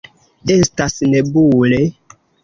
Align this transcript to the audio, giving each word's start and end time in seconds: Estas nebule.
Estas 0.53 0.95
nebule. 1.11 1.79